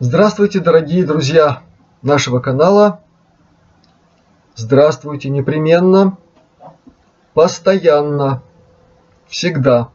[0.00, 1.62] Здравствуйте, дорогие друзья
[2.02, 3.00] нашего канала.
[4.54, 6.16] Здравствуйте непременно,
[7.34, 8.40] постоянно,
[9.26, 9.88] всегда.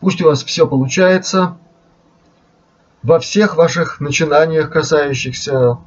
[0.00, 1.56] Пусть у вас все получается
[3.02, 5.78] во всех ваших начинаниях, касающихся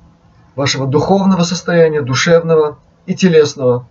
[0.55, 3.87] вашего духовного состояния, душевного и телесного.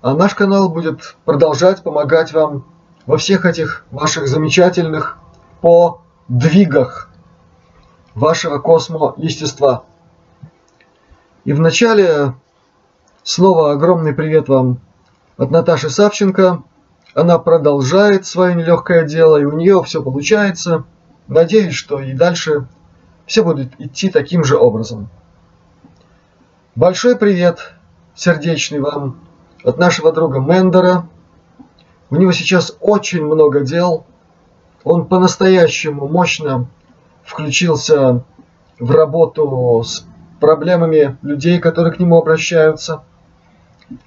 [0.00, 2.66] А наш канал будет продолжать помогать вам
[3.06, 5.16] во всех этих ваших замечательных
[5.60, 7.11] подвигах
[8.14, 9.84] вашего космо-естества.
[11.44, 12.34] И вначале
[13.22, 14.80] снова огромный привет вам
[15.36, 16.62] от Наташи Савченко.
[17.14, 20.84] Она продолжает свое нелегкое дело, и у нее все получается.
[21.28, 22.68] Надеюсь, что и дальше
[23.26, 25.08] все будет идти таким же образом.
[26.74, 27.74] Большой привет,
[28.14, 29.20] сердечный вам,
[29.62, 31.06] от нашего друга Мендера.
[32.10, 34.04] У него сейчас очень много дел.
[34.84, 36.68] Он по-настоящему мощно
[37.24, 38.24] включился
[38.78, 40.06] в работу с
[40.40, 43.02] проблемами людей, которые к нему обращаются.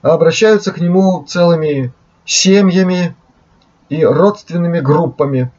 [0.02, 1.94] А обращаются к нему целыми
[2.26, 3.16] семьями
[3.90, 5.52] и родственными группами.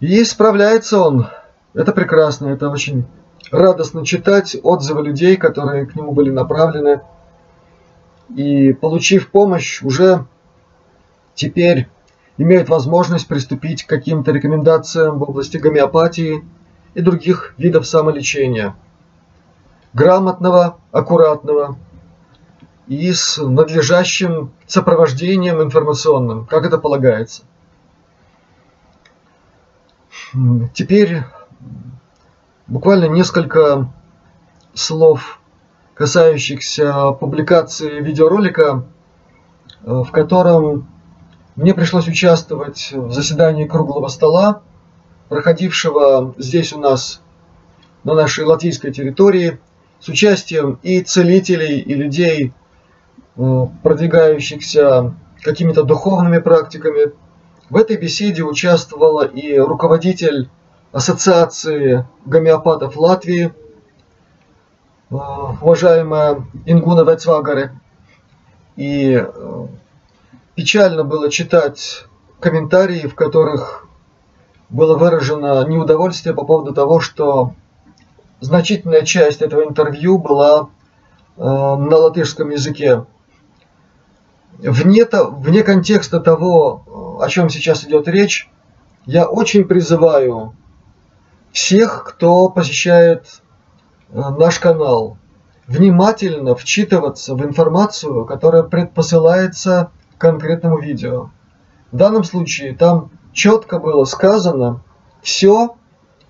[0.00, 1.26] И справляется он.
[1.74, 3.06] Это прекрасно, это очень
[3.50, 7.00] радостно читать отзывы людей, которые к нему были направлены.
[8.34, 10.26] И получив помощь, уже
[11.34, 11.88] теперь
[12.38, 16.44] имеют возможность приступить к каким-то рекомендациям в области гомеопатии
[16.94, 18.76] и других видов самолечения.
[19.92, 21.76] Грамотного, аккуратного
[22.86, 27.42] и с надлежащим сопровождением информационным, как это полагается.
[30.74, 31.22] Теперь
[32.66, 33.90] буквально несколько
[34.74, 35.40] слов,
[35.94, 38.84] касающихся публикации видеоролика,
[39.82, 40.88] в котором
[41.56, 44.60] мне пришлось участвовать в заседании круглого стола,
[45.30, 47.22] проходившего здесь у нас,
[48.04, 49.58] на нашей латвийской территории,
[49.98, 52.52] с участием и целителей, и людей,
[53.36, 57.12] э, продвигающихся какими-то духовными практиками.
[57.70, 60.48] В этой беседе участвовала и руководитель
[60.92, 63.52] Ассоциации гомеопатов Латвии,
[65.10, 67.72] э, уважаемая Ингуна Вецвагаре.
[68.76, 69.66] И э,
[70.56, 72.06] Печально было читать
[72.40, 73.86] комментарии, в которых
[74.70, 77.52] было выражено неудовольствие по поводу того, что
[78.40, 80.70] значительная часть этого интервью была
[81.36, 83.04] э, на латышском языке.
[84.58, 88.50] Вне, то, вне контекста того, о чем сейчас идет речь,
[89.04, 90.54] я очень призываю
[91.52, 93.42] всех, кто посещает
[94.08, 95.18] э, наш канал,
[95.66, 101.30] внимательно вчитываться в информацию, которая предпосылается конкретному видео.
[101.92, 104.82] В данном случае там четко было сказано
[105.22, 105.76] все,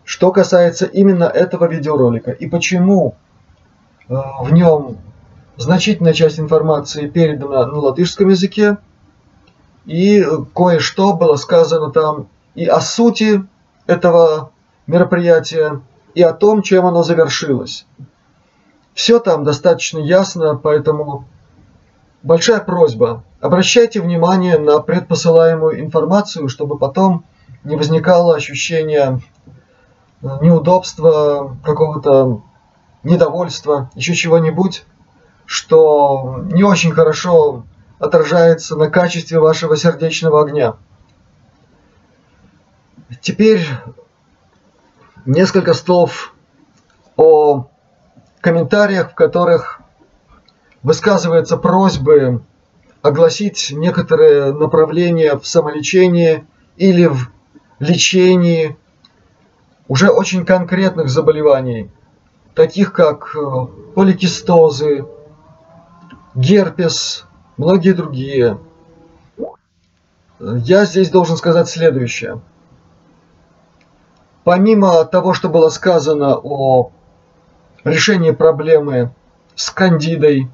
[0.05, 3.17] что касается именно этого видеоролика и почему
[4.09, 4.99] э, в нем
[5.57, 8.79] значительная часть информации передана на латышском языке
[9.87, 10.25] и
[10.55, 13.47] кое-что было сказано там и о сути
[13.87, 14.51] этого
[14.87, 15.83] мероприятия,
[16.15, 17.87] и о том, чем оно завершилось.
[18.95, 21.27] Все там достаточно ясно, поэтому
[22.23, 27.25] большая просьба Обращайте внимание на предпосылаемую информацию, чтобы потом
[27.65, 29.21] не возникало ощущения
[30.23, 32.43] э, неудобства, какого-то
[33.05, 34.85] недовольства, еще чего-нибудь,
[35.45, 37.67] что не очень хорошо
[37.99, 40.75] отражается на качестве вашего сердечного огня.
[43.21, 43.65] Теперь
[45.27, 46.35] несколько слов
[47.17, 47.67] о
[48.41, 49.83] комментариях, в которых
[50.83, 52.43] высказываются просьбы
[53.03, 57.31] огласить некоторые направления в самолечении или в
[57.79, 58.77] лечении
[59.89, 61.91] уже очень конкретных заболеваний,
[62.55, 65.07] таких как э, поликистозы,
[66.35, 67.27] герпес,
[67.57, 68.59] многие другие.
[70.41, 72.41] Я здесь должен сказать следующее.
[74.45, 76.91] Помимо того, что было сказано о
[77.85, 79.15] решении проблемы
[79.55, 80.51] с кандидой,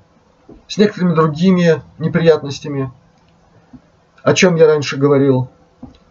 [0.69, 2.93] с некоторыми другими неприятностями,
[4.23, 5.49] о чем я раньше говорил.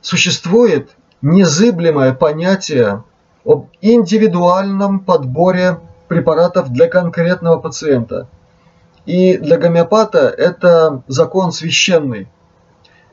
[0.01, 0.91] Существует
[1.21, 3.03] незыблемое понятие
[3.45, 8.27] об индивидуальном подборе препаратов для конкретного пациента.
[9.05, 12.27] И для гомеопата это закон священный.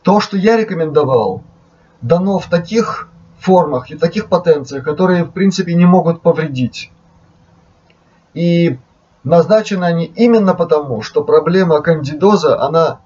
[0.02, 1.42] То, что я рекомендовал,
[2.02, 3.08] дано в таких
[3.38, 6.90] формах и таких потенциях, которые в принципе не могут повредить.
[8.34, 8.78] И
[9.28, 13.00] Назначены они именно потому, что проблема кандидоза, она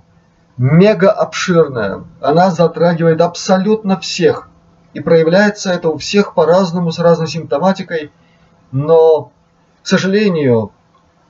[0.56, 2.04] мега обширная.
[2.20, 4.48] Она затрагивает абсолютно всех.
[4.94, 8.12] и проявляется это у всех по-разному, с разной симптоматикой,
[8.70, 9.32] но,
[9.82, 10.70] к сожалению,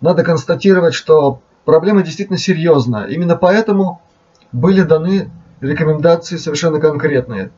[0.03, 3.07] надо констатировать, что проблема действительно серьезная.
[3.07, 4.03] Именно поэтому
[4.51, 5.31] были даны
[5.61, 7.51] рекомендации совершенно конкретные.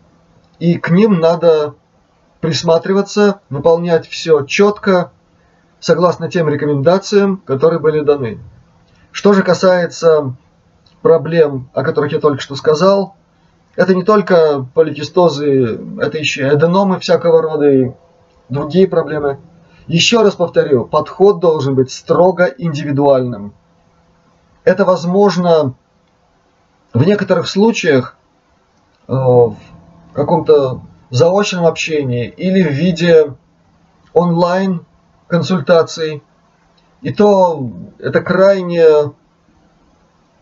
[0.60, 1.74] И к ним надо
[2.40, 5.10] присматриваться, выполнять все четко,
[5.84, 8.38] согласно тем рекомендациям, которые были даны.
[9.12, 10.34] Что же касается
[11.02, 13.16] проблем, о которых я только что сказал,
[13.76, 17.92] это не только поликистозы, это еще и аденомы всякого рода и
[18.48, 19.40] другие проблемы.
[19.86, 23.52] Еще раз повторю, подход должен быть строго индивидуальным.
[24.64, 25.74] Это возможно
[26.94, 28.16] в некоторых случаях
[29.06, 29.56] э, в
[30.14, 33.34] каком-то заочном общении или в виде
[34.14, 34.86] онлайн
[35.26, 36.22] консультаций.
[37.02, 39.12] И то это крайне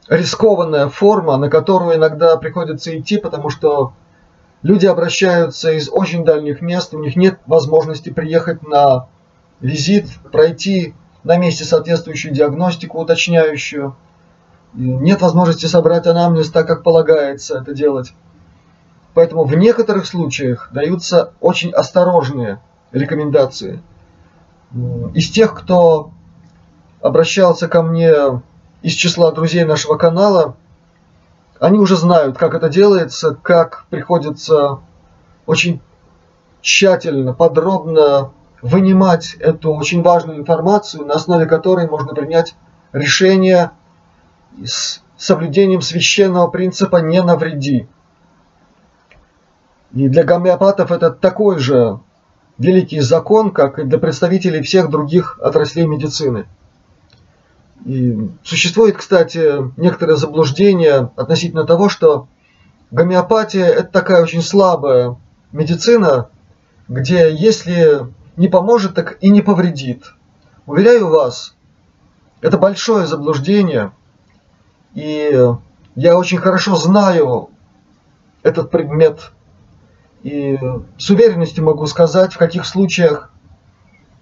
[0.08, 3.92] рискованная форма, на которую иногда приходится идти, потому что
[4.62, 9.08] люди обращаются из очень дальних мест, у них нет возможности приехать на
[9.60, 10.94] визит, пройти
[11.24, 13.96] на месте соответствующую диагностику уточняющую.
[14.74, 18.12] Нет возможности собрать анамнез так, как полагается это делать.
[19.14, 22.60] Поэтому в некоторых случаях даются очень осторожные
[22.92, 23.82] рекомендации.
[25.14, 26.10] Из тех, кто
[27.00, 28.42] обращался ко мне
[28.82, 30.56] из числа друзей нашего канала,
[31.60, 34.80] они уже знают, как это делается, как приходится
[35.46, 35.80] очень
[36.60, 38.32] тщательно, подробно
[38.62, 42.54] вынимать эту очень важную информацию, на основе которой можно принять
[42.92, 43.72] решение
[44.64, 47.88] с соблюдением священного принципа «не навреди».
[49.92, 52.00] И для гомеопатов это такой же
[52.58, 56.46] великий закон, как и для представителей всех других отраслей медицины–
[57.84, 62.28] и существует, кстати, некоторое заблуждение относительно того, что
[62.90, 65.16] гомеопатия– это такая очень слабая
[65.50, 66.28] медицина,
[66.88, 68.06] где если
[68.36, 70.14] не поможет, так и не повредит.
[70.66, 71.56] Уверяю вас,
[72.40, 73.92] это большое заблуждение,
[74.94, 75.36] и
[75.96, 77.50] я очень хорошо знаю
[78.44, 79.32] этот предмет,
[80.22, 80.58] и
[80.98, 83.30] с уверенностью могу сказать, в каких случаях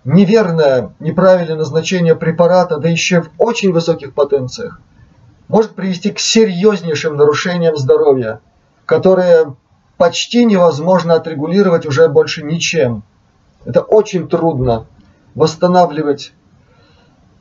[0.05, 4.81] неверное, неправильное назначение препарата, да еще в очень высоких потенциях,
[5.49, 8.41] может привести к серьезнейшим нарушениям здоровья,
[8.87, 9.57] которые
[9.97, 13.03] почти невозможно отрегулировать уже больше ничем.
[13.65, 14.87] Это очень трудно
[15.35, 16.33] восстанавливать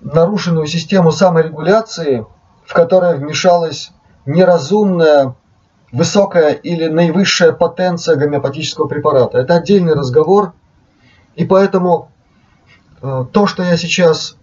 [0.01, 2.25] нарушенную систему саморегуляции,
[2.65, 3.91] в которой вмешалась
[4.25, 5.35] неразумная,
[5.91, 9.39] высокая или наивысшая потенция гомеопатического препарата.
[9.39, 10.53] Это отдельный разговор,
[11.35, 12.09] и поэтому
[13.01, 14.35] Э, то, что я сейчас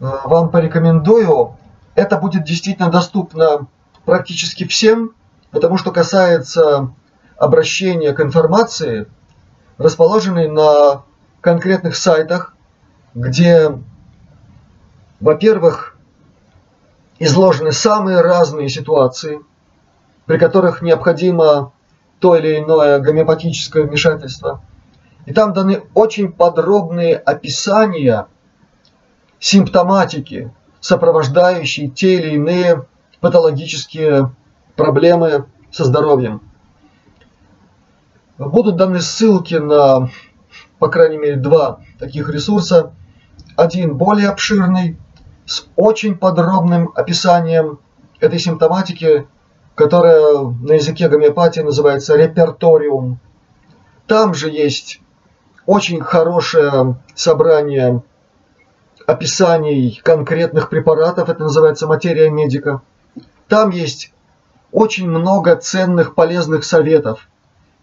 [0.00, 1.56] э, вам порекомендую,
[1.94, 3.66] это будет действительно доступно
[4.04, 5.14] практически всем,
[5.50, 6.94] потому что касается
[7.36, 9.06] обращения к информации,
[9.76, 11.02] расположенной на
[11.40, 12.54] конкретных сайтах,
[13.14, 13.78] где,
[15.20, 15.96] во-первых,
[17.18, 19.40] изложены самые разные ситуации,
[20.26, 21.72] при которых необходимо
[22.18, 24.62] то или иное гомеопатическое вмешательство–
[25.26, 28.26] и там даны очень подробные описания
[29.38, 32.86] симптоматики, сопровождающей те или иные
[33.20, 34.34] патологические
[34.76, 36.40] проблемы со здоровьем.
[38.36, 40.08] Будут даны ссылки на,
[40.78, 42.92] по крайней мере, два таких ресурса.
[43.56, 44.98] Один более обширный,
[45.44, 47.78] с очень подробным описанием
[48.18, 49.28] этой симптоматики,
[49.74, 53.18] которая на языке гомеопатии называется реперториум.
[54.06, 55.00] Там же есть
[55.66, 58.02] очень хорошее собрание
[59.06, 62.82] описаний конкретных препаратов, это называется материя медика.
[63.48, 64.12] Там есть
[64.70, 67.28] очень много ценных, полезных советов.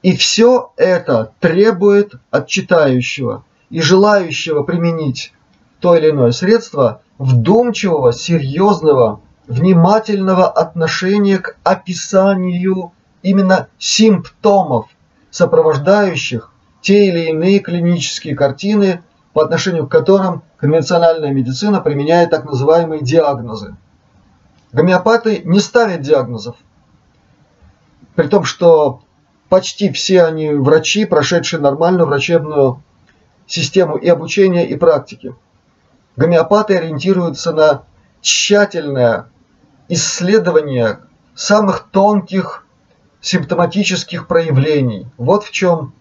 [0.02, 5.34] И все это требует от читающего и желающего применить
[5.80, 14.86] то или иное средство вдумчивого, серьезного, внимательного отношения к описанию именно симптомов,
[15.32, 19.04] сопровождающих те или иные клинические картины,
[19.34, 23.76] по отношению к которым конвенциональная медицина применяет так называемые диагнозы.
[24.72, 26.56] Гомеопаты не ставят диагнозов,
[28.16, 29.02] при том, что
[29.50, 32.84] почти все они врачи, прошедшие нормальную врачебную
[33.48, 35.34] систему и обучения, и практики.
[36.16, 37.84] Гомеопаты ориентируются на
[38.22, 39.26] тщательное
[39.90, 41.00] исследование
[41.36, 42.66] самых тонких
[43.22, 45.08] симптоматических проявлений.
[45.18, 45.94] Вот в чем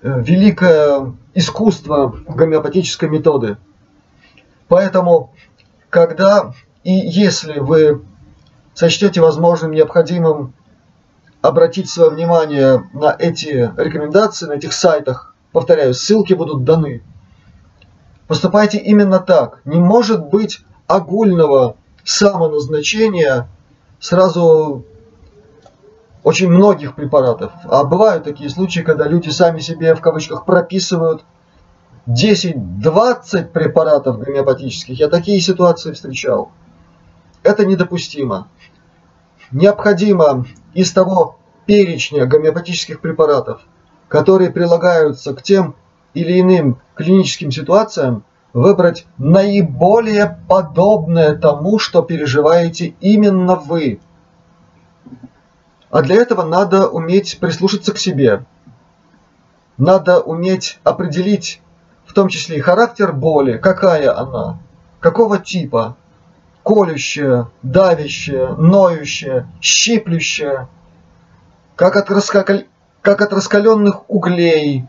[0.00, 3.56] Э, великое искусство гомеопатической методы.
[4.68, 5.34] Поэтому,
[5.90, 6.52] когда
[6.84, 8.04] и если вы
[8.74, 10.54] сочтете возможным, необходимым
[11.42, 17.02] обратить свое внимание на эти рекомендации, на этих сайтах, повторяю, ссылки будут даны.
[18.28, 19.62] Поступайте именно так.
[19.64, 21.76] Не может быть огульного
[22.08, 23.48] самоназначения
[24.00, 24.86] сразу
[26.22, 27.52] очень многих препаратов.
[27.64, 31.22] А бывают такие случаи, когда люди сами себе в кавычках прописывают
[32.06, 34.98] 10-20 препаратов гомеопатических.
[34.98, 36.50] Я такие ситуации встречал.
[37.42, 38.48] Это недопустимо.
[39.52, 41.36] Необходимо из того
[41.66, 43.60] перечня гомеопатических препаратов,
[44.08, 45.76] которые прилагаются к тем
[46.14, 48.24] или иным клиническим ситуациям,
[48.58, 54.00] выбрать наиболее подобное тому, что переживаете именно вы.
[55.90, 58.44] А для этого надо уметь прислушаться к себе.
[59.76, 61.62] Надо уметь определить,
[62.04, 64.58] в том числе и характер боли, какая она,
[64.98, 65.96] какого типа,
[66.64, 70.68] колющая, давящая, ноющая, щиплющая,
[71.76, 72.66] как от, раскаль...
[73.02, 74.84] как от раскаленных углей,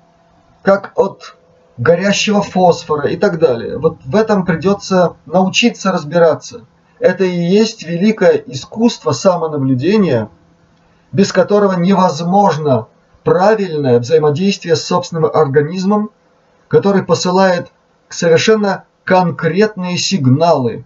[0.63, 1.35] как от
[1.79, 3.77] горящего фосфора и так далее.
[3.77, 6.65] Вот в этом придется научиться разбираться.
[6.99, 10.29] Это и есть великое искусство самонаблюдения,
[11.13, 12.87] без которого невозможно
[13.23, 16.11] правильное взаимодействие с собственным организмом,
[16.67, 17.71] который посылает
[18.09, 20.83] совершенно конкретные сигналы,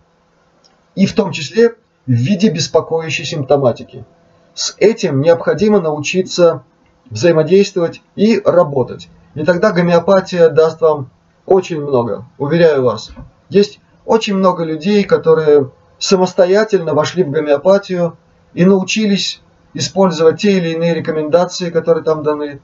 [0.96, 1.70] и в том числе
[2.06, 4.06] в виде беспокоящей симптоматики.
[4.54, 6.64] С этим необходимо научиться
[7.10, 9.10] взаимодействовать и работать.
[9.36, 11.10] И тогда гомеопатия даст вам
[11.46, 13.12] очень много, уверяю вас.
[13.50, 18.18] Есть очень много людей, которые самостоятельно вошли в гомеопатию
[18.54, 19.42] и научились
[19.74, 22.62] использовать те или иные рекомендации, которые там даны.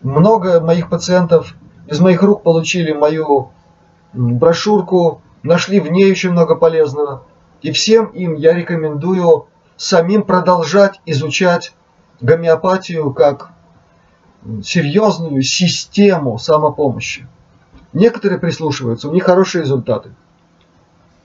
[0.00, 1.54] Много моих пациентов
[1.86, 3.50] из моих рук получили мою
[4.12, 7.24] брошюрку, нашли в ней очень много полезного.
[7.62, 11.72] И всем им я рекомендую самим продолжать изучать
[12.20, 13.50] гомеопатию как
[14.62, 17.26] серьезную систему самопомощи.
[17.92, 20.14] Некоторые прислушиваются, у них хорошие результаты.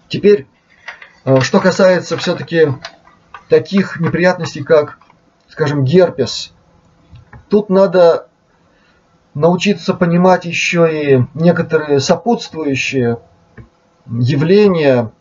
[0.08, 0.48] Теперь,
[1.26, 2.74] э, что касается все-таки
[3.50, 5.00] таких неприятностей, как,
[5.48, 6.54] скажем, герпес,
[7.50, 8.28] тут надо
[9.34, 13.20] научиться понимать еще и некоторые сопутствующие
[14.06, 15.12] явления,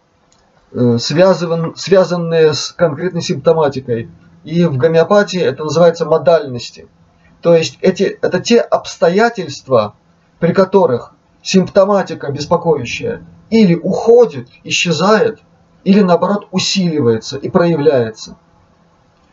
[0.73, 4.11] э, связан, связанные с конкретной симптоматикой.
[4.45, 6.87] И в гомеопатии это называется модальности–
[7.40, 9.95] то есть эти, это те обстоятельства,
[10.38, 15.40] при которых симптоматика беспокоящая или уходит, исчезает,
[15.85, 18.37] или наоборот усиливается и проявляется.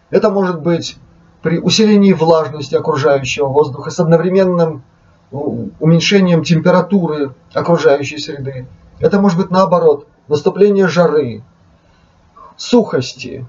[0.09, 0.97] Это может быть
[1.41, 4.83] при усилении влажности окружающего воздуха с одновременным
[5.31, 8.67] уменьшением температуры окружающей среды.
[8.99, 11.43] Это может быть наоборот, наступление жары,
[12.55, 13.45] сухости,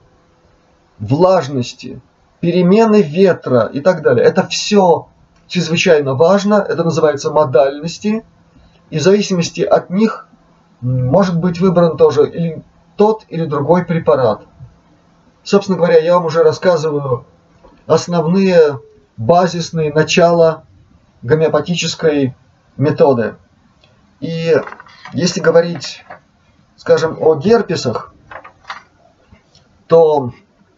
[0.98, 2.00] влажности,
[2.40, 4.24] перемены ветра и так далее.
[4.24, 5.08] Это все
[5.48, 8.24] чрезвычайно важно, это называется модальности,
[8.90, 10.28] и в зависимости от них
[10.80, 12.62] может быть выбран тоже или
[12.96, 14.42] тот или другой препарат.
[15.42, 17.24] Собственно говоря, я вам уже рассказываю
[17.86, 18.80] основные
[19.16, 20.64] базисные начала
[21.22, 22.34] гомеопатической
[22.76, 23.36] методы.
[24.20, 24.56] И
[25.12, 26.04] если говорить,
[26.76, 28.12] скажем, о герпесах,
[29.86, 30.32] то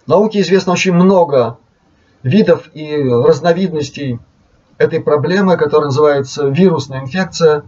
[0.09, 1.59] науке известно очень много
[2.23, 4.19] видов и разновидностей
[4.79, 7.65] этой проблемы, которая называется вирусная инфекция.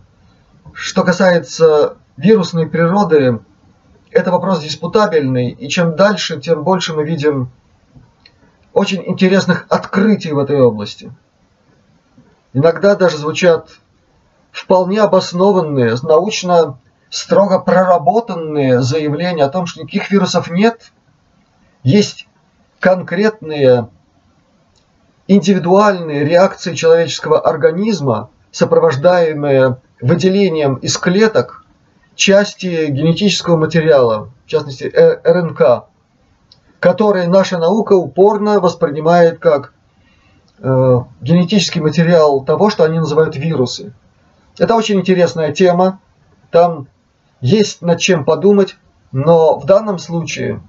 [0.73, 3.41] Что касается вирусной природы,
[4.11, 7.51] это вопрос диспутабельный, и чем дальше, тем больше мы видим
[8.73, 11.13] очень интересных открытий в этой области.
[12.53, 13.79] Иногда даже звучат
[14.51, 16.79] вполне обоснованные, научно
[17.09, 20.93] строго проработанные заявления о том, что никаких вирусов нет,
[21.83, 22.27] есть
[22.81, 23.89] конкретные
[25.29, 31.65] индивидуальные реакции человеческого организма, сопровождаемые выделением из клеток
[32.17, 35.85] части генетического материала, в частности э, РНК,
[36.81, 39.73] которые наша наука упорно воспринимает как
[40.59, 43.93] э, генетический материал того, что они называют вирусы.
[44.59, 46.01] Это очень интересная тема,
[46.51, 46.89] там
[47.41, 48.77] есть над чем подумать,
[49.13, 50.61] но в данном случае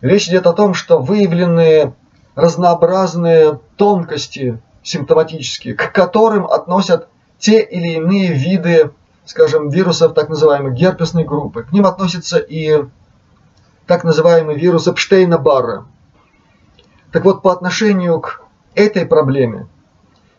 [0.00, 1.94] Речь идет о том, что выявлены
[2.34, 8.92] разнообразные тонкости симптоматические, к которым относят те или иные виды,
[9.24, 11.64] скажем, вирусов так называемой герпесной группы.
[11.64, 12.84] К ним относятся и
[13.86, 15.84] так называемые вирусы Пштейна-Барра.
[17.12, 18.42] Так вот, по отношению к
[18.74, 19.66] этой проблеме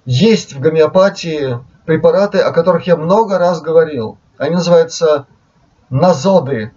[0.06, 4.18] есть в гомеопатии препараты, о которых я много раз говорил.
[4.38, 5.28] Они называются
[5.90, 6.72] назоды,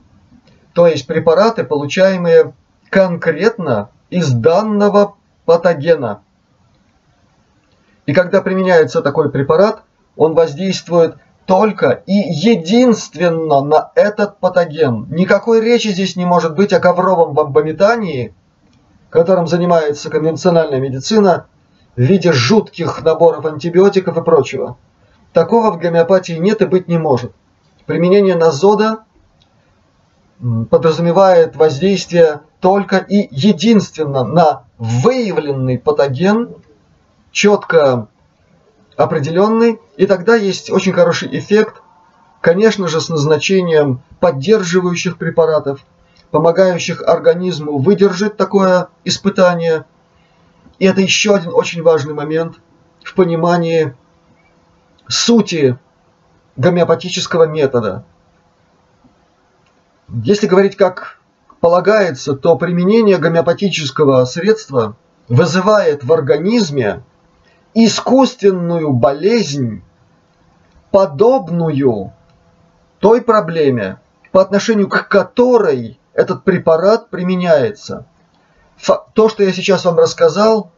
[0.75, 2.53] то есть препараты, получаемые
[2.95, 6.23] конкретно из данного патогена.
[8.07, 9.83] И когда применяется такой препарат,
[10.17, 15.09] он воздействует только и единственно на этот патоген.
[15.11, 18.33] Никакой речи здесь не может быть о ковровом бомбометании,
[19.11, 21.49] которым занимается конвенциональная медицина
[21.97, 24.77] в виде жутких наборов антибиотиков и прочего.
[25.33, 27.33] Такого в гомеопатии нет и быть не может.
[27.87, 29.01] Применение назода
[30.71, 36.57] подразумевает воздействие только и единственно на выявленный патоген,
[37.31, 38.09] четко
[38.97, 41.83] определенный, и тогда есть очень хороший эффект,
[42.41, 45.81] конечно же, с назначением поддерживающих препаратов,
[46.31, 49.85] помогающих организму выдержать такое испытание.
[50.79, 52.57] И это еще один очень важный момент
[53.03, 53.95] в понимании
[55.09, 55.79] сути
[56.57, 58.05] гомеопатического метода.
[60.09, 61.19] Если говорить как
[61.61, 64.97] полагается, то применение гомеопатического средства
[65.29, 67.03] вызывает в организме
[67.75, 69.83] искусственную болезнь,
[70.91, 72.13] подобную
[73.01, 73.99] той проблеме,
[74.31, 78.07] по отношению к которой этот препарат применяется.
[79.15, 80.71] То, что я сейчас вам рассказал,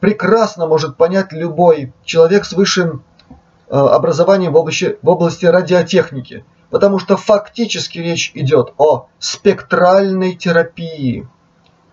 [0.00, 3.34] прекрасно может понять любой человек с высшим э,
[3.74, 11.28] образованием в области, в области радиотехники, потому что фактически речь идет о спектральной терапии,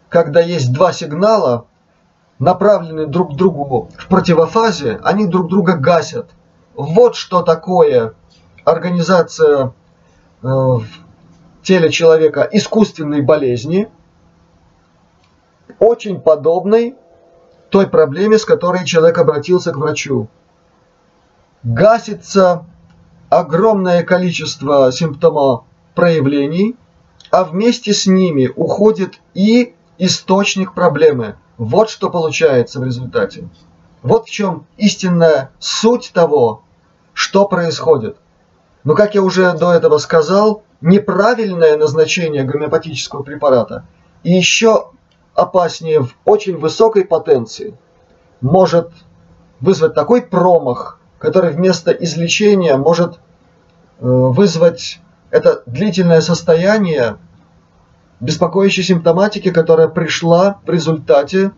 [0.10, 1.66] когда есть два сигнала,
[2.40, 6.30] направлены друг к другу в противофазе, они друг друга гасят.
[6.74, 8.14] Вот что такое
[8.66, 10.86] организация э, в
[11.64, 13.90] теле человека искусственной болезни,
[15.80, 16.96] очень подобной
[17.70, 20.28] той проблеме, с которой человек обратился к врачу.
[21.64, 22.66] Гасится
[23.40, 25.64] огромное количество симптомов
[25.94, 26.76] проявлений,
[27.32, 33.48] а вместе с ними уходит и источник проблемы– вот что получается в результате.
[34.04, 36.64] Вот в чем истинная суть того,
[37.14, 38.18] что происходит.
[38.84, 43.86] Но, как я уже до этого сказал, неправильное назначение гомеопатического препарата
[44.24, 44.92] и еще
[45.34, 47.78] опаснее в очень высокой потенции
[48.42, 48.92] может
[49.62, 53.20] вызвать такой промах, который вместо излечения может
[54.00, 55.00] вызвать
[55.32, 57.18] это длительное состояние
[58.20, 61.52] беспокоящей симптоматики, которая пришла в результате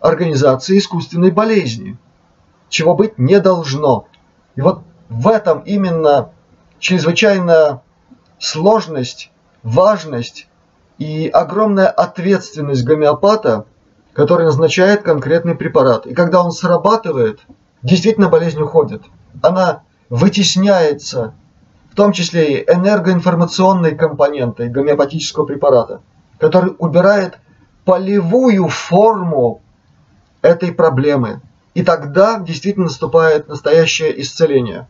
[0.00, 1.98] организации искусственной болезни,
[2.68, 4.06] чего быть не должно.
[4.56, 6.30] И вот в этом именно
[6.78, 7.82] чрезвычайная
[8.38, 9.30] сложность,
[9.62, 10.48] важность
[10.98, 13.66] и огромная ответственность гомеопата,
[14.12, 16.06] который назначает конкретный препарат.
[16.06, 17.40] И когда он срабатывает,
[17.82, 19.02] действительно болезнь уходит.
[19.42, 21.32] Она вытесняется
[21.90, 26.02] в том числе и энергоинформационной компонентой гомеопатического препарата,
[26.38, 27.38] который убирает
[27.86, 29.62] полевую форму
[30.42, 31.40] этой проблемы.
[31.72, 34.86] И тогда действительно наступает настоящее исцеление.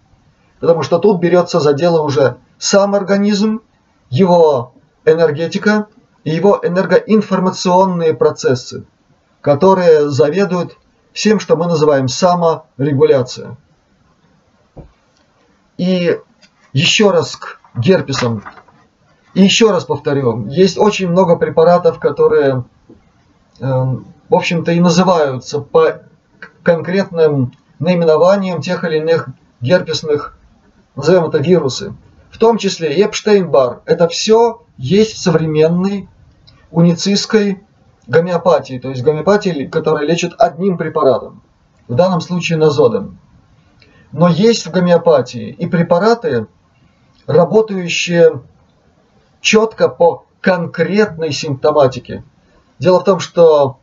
[0.58, 3.62] Потому что тут берется за дело уже сам организм,
[4.10, 5.86] его энергетика
[6.24, 8.86] и его энергоинформационные процессы,
[9.40, 10.76] которые заведуют
[11.12, 13.56] всем, что мы называем саморегуляция.
[15.76, 16.18] И
[16.72, 18.42] еще раз к герпесам.
[19.34, 22.64] И еще раз повторю, есть очень много препаратов, которые,
[23.60, 26.02] э, в общем-то, и называются по
[26.62, 29.28] конкретным наименованиям тех или иных
[29.60, 30.36] герпесных,
[30.96, 31.94] назовем это вирусы.
[32.30, 33.82] В том числе Эпштейн-Бар.
[33.84, 36.08] Это все есть в современной
[36.70, 37.62] уницистской
[38.06, 41.42] гомеопатии, то есть гомеопатии, которая лечит одним препаратом,
[41.88, 43.18] в данном случае назодом.
[44.12, 46.46] Но есть в гомеопатии и препараты,
[47.26, 48.42] работающие
[49.40, 52.24] четко по конкретной симптоматике.
[52.78, 53.78] Дело в том, что,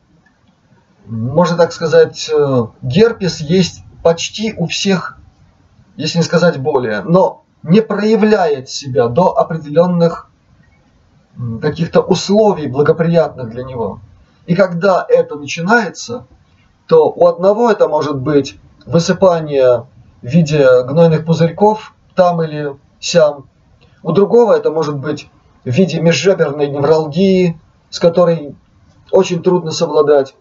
[1.06, 5.18] можно так сказать, э, герпес есть почти у всех,
[5.96, 10.30] если не сказать более, но не проявляет себя до определенных
[11.62, 14.02] каких-то условий благоприятных для него.
[14.46, 16.26] И когда это начинается,
[16.88, 19.86] то у одного это может быть высыпание
[20.22, 23.48] в виде гнойных пузырьков там или сям.
[24.04, 25.30] У другого это может быть
[25.64, 28.56] в виде межреберной невралгии, с которой
[29.12, 30.36] очень трудно совладать.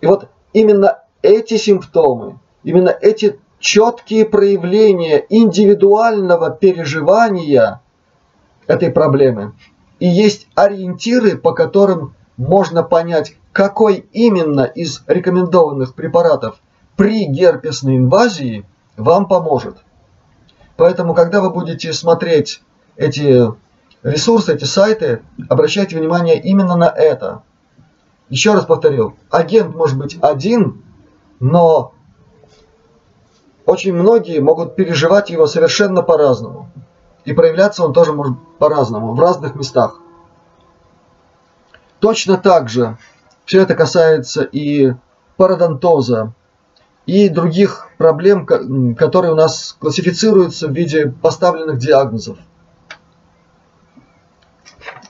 [0.00, 7.80] И вот именно эти симптомы, именно эти четкие проявления индивидуального переживания
[8.66, 9.54] этой проблемы
[9.98, 16.60] и есть ориентиры, по которым можно понять, какой именно из рекомендованных препаратов
[16.96, 19.78] при герпесной инвазии вам поможет.
[20.76, 22.62] Поэтому, когда вы будете смотреть
[22.96, 23.52] эти
[24.02, 27.42] ресурсы, эти сайты, обращайте внимание именно на это.
[28.28, 30.82] Еще раз повторю, агент может быть один,
[31.40, 31.92] но
[33.66, 36.70] очень многие могут переживать его совершенно по-разному.
[37.24, 39.98] И проявляться он тоже может по-разному, в разных местах.
[42.00, 42.98] Точно так же
[43.46, 44.92] все это касается и
[45.36, 46.32] парадонтоза,
[47.06, 48.46] и других проблем,
[48.96, 52.38] которые у нас классифицируются в виде поставленных диагнозов.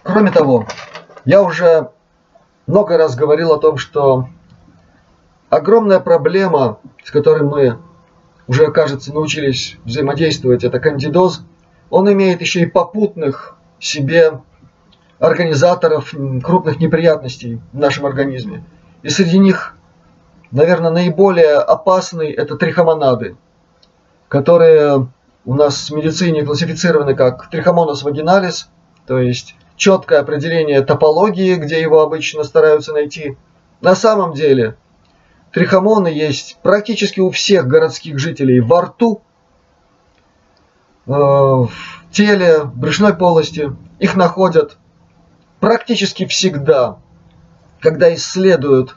[0.02, 0.66] Кроме того,
[1.24, 1.90] я уже
[2.66, 4.28] много раз говорил о том, что
[5.48, 7.78] огромная проблема, с которой мы
[8.46, 11.42] уже, кажется, научились взаимодействовать, это кандидоз,
[11.90, 14.40] он имеет еще и попутных себе
[15.18, 18.64] организаторов крупных неприятностей в нашем организме.
[19.02, 19.73] И среди них,
[20.54, 23.36] наверное, наиболее опасный это трихомонады,
[24.28, 25.08] которые
[25.44, 28.70] у нас в медицине классифицированы как трихомонос вагиналис,
[29.06, 33.36] то есть четкое определение топологии, где его обычно стараются найти.
[33.80, 34.76] На самом деле
[35.52, 39.22] трихомоны есть практически у всех городских жителей во рту,
[41.06, 41.70] э, в
[42.12, 43.72] теле, в брюшной полости.
[43.98, 44.78] Их находят
[45.58, 46.98] практически всегда,
[47.80, 48.96] когда исследуют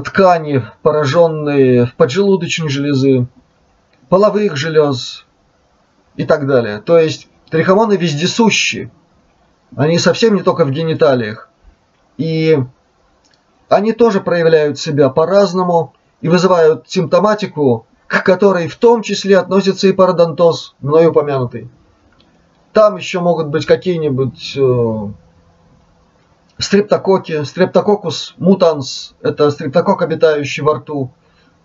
[0.00, 3.26] ткани, пораженные в поджелудочной железы,
[4.08, 5.24] половых желез
[6.16, 6.80] и так далее.
[6.80, 8.90] То есть трихомоны вездесущи.
[9.76, 11.48] Они совсем не только в гениталиях.
[12.16, 12.58] И
[13.68, 19.92] они тоже проявляют себя по-разному и вызывают симптоматику, к которой в том числе относится и
[19.92, 21.68] пародонтоз, мной упомянутый.
[22.72, 25.08] Там еще могут быть какие-нибудь э,
[26.58, 31.12] стрептококи, стрептококус мутанс, это стрептокок, обитающий во рту.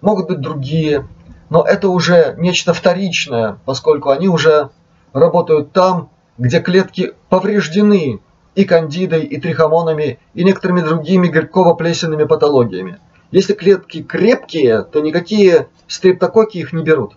[0.01, 1.07] Могут быть другие,
[1.49, 4.69] но это уже нечто вторичное, поскольку они уже
[5.13, 8.21] работают там, где клетки повреждены
[8.55, 12.99] и кандидой, и трихомонами, и некоторыми другими грибково-плесенными патологиями.
[13.31, 17.13] Если клетки крепкие, то никакие стрептококи их не берут.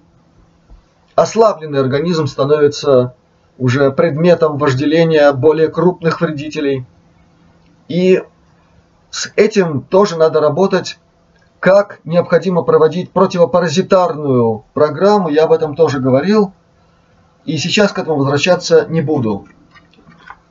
[1.15, 3.15] Ослабленный организм становится
[3.59, 6.87] уже предметом вожделения более крупных вредителей.
[7.89, 8.23] И
[9.11, 10.99] с этим тоже надо работать,
[11.61, 16.53] как необходимо проводить противопаразитарную программу, я об этом тоже говорил,
[17.45, 19.47] и сейчас к этому возвращаться не буду.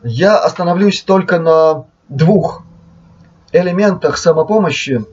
[0.03, 2.63] Я остановлюсь только на двух
[3.51, 5.03] элементах самопомощи,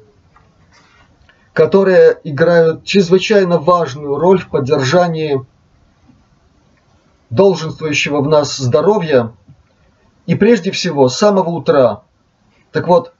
[1.52, 5.44] которые играют чрезвычайно важную роль в поддержании
[7.30, 9.32] долженствующего в нас здоровья
[10.26, 12.02] и прежде всего с самого утра.
[12.72, 13.12] Так вот,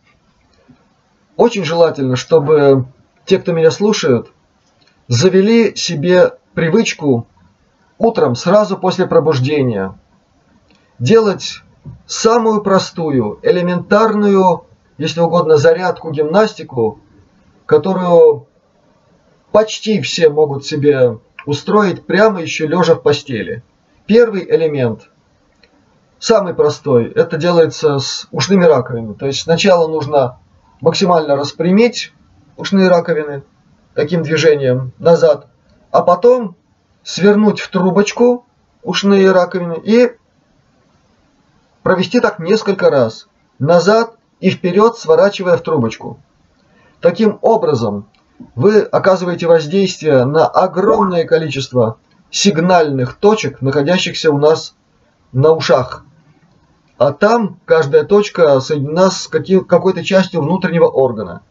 [1.37, 2.87] очень желательно, чтобы
[3.25, 4.33] те, кто меня слушают,
[5.07, 7.27] завели себе привычку
[7.99, 9.99] утром сразу после пробуждения
[10.99, 11.63] делать
[12.07, 14.65] самую простую, элементарную,
[14.99, 17.01] если угодно, зарядку, гимнастику,
[17.67, 18.47] которую
[19.53, 23.63] почти все могут себе устроить прямо еще лежа в постели.
[24.07, 25.09] Первый элемент,
[26.19, 29.15] самый простой, это делается с ушными раковинами.
[29.15, 30.39] То есть сначала нужно
[30.81, 32.13] максимально распрямить
[32.57, 33.43] ушные раковины
[33.95, 35.47] таким движением назад,
[35.91, 36.57] а потом
[37.03, 38.47] свернуть в трубочку
[38.83, 40.13] ушные раковины и
[41.83, 43.29] провести так несколько раз.
[43.59, 46.21] Назад и вперед, сворачивая в трубочку.
[47.01, 48.09] Таким образом,
[48.55, 51.99] вы оказываете воздействие на огромное количество
[52.31, 54.75] сигнальных точек, находящихся у нас
[55.33, 56.05] на ушах.
[56.99, 61.43] А там каждая точка соединена с какой-то частью внутреннего органа.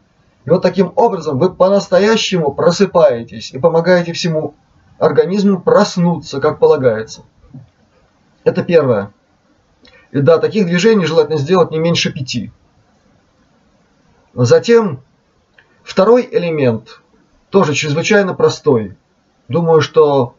[0.44, 4.54] И вот таким образом вы по-настоящему просыпаетесь и помогаете всему
[4.98, 7.22] организму проснуться, как полагается.
[8.44, 9.12] Это первое.
[10.10, 12.52] И да, таких движений желательно сделать не меньше пяти.
[14.34, 15.02] Затем
[15.82, 17.00] второй элемент,
[17.48, 18.98] тоже чрезвычайно простой.
[19.48, 20.34] Думаю, что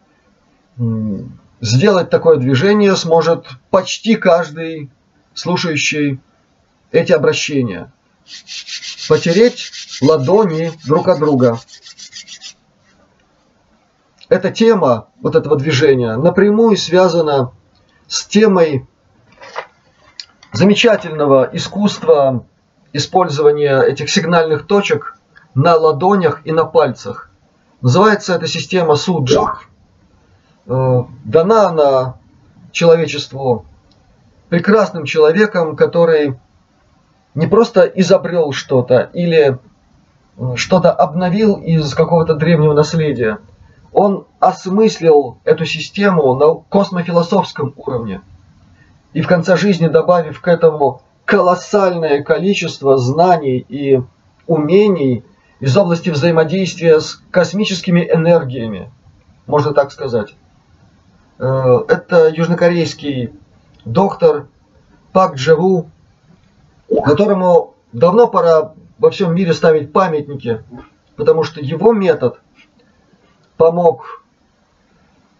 [1.62, 4.92] сделать такое движение сможет почти каждый
[5.40, 6.20] слушающий
[6.92, 7.92] эти обращения.
[9.08, 9.72] Потереть
[10.02, 11.60] ладони друг от друга
[14.30, 17.52] эта тема вот этого движения напрямую связана
[18.08, 18.88] с темой
[20.54, 22.46] замечательного искусства
[22.94, 25.18] использования этих сигнальных точек
[25.56, 27.32] на ладонях и на пальцах.
[27.82, 29.66] Называется эта система суджак.
[30.68, 32.16] Э, дана она
[32.72, 33.66] человечеству
[34.50, 36.40] прекрасным человеком, который
[37.36, 39.58] не просто изобрел что-то или
[40.38, 43.40] э, что-то обновил из какого-то древнего наследия,
[43.94, 48.22] он осмыслил эту систему на космофилософском уровне.
[49.14, 54.02] И в конце жизни, добавив к этому колоссальное количество знаний и
[54.48, 55.24] умений
[55.60, 58.92] из области взаимодействия с космическими энергиями,
[59.46, 60.34] можно так сказать.
[61.38, 63.32] Э, это южнокорейский
[63.92, 64.48] доктор
[65.12, 65.90] Пак Джеву,
[67.06, 70.64] которому давно пора во всем мире ставить памятники,
[71.16, 72.40] потому что его метод
[73.58, 74.24] помог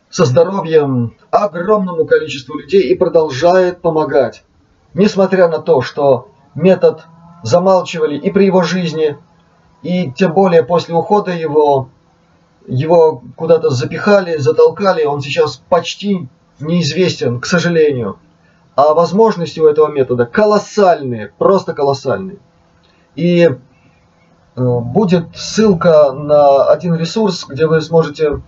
[0.10, 4.44] со здоровьем огромному количеству людей и продолжает помогать.
[4.96, 7.04] Несмотря на то, что метод
[7.44, 9.18] замалчивали и при его жизни,
[9.84, 11.90] и тем более после ухода его,
[12.66, 16.28] его куда-то запихали, затолкали, он сейчас почти
[16.60, 18.18] неизвестен, к сожалению.
[18.80, 22.38] А возможности у этого метода колоссальные, просто колоссальные.
[23.14, 23.58] И э,
[24.56, 28.42] будет ссылка на один ресурс, где вы сможете